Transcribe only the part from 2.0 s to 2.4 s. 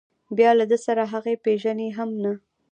نه.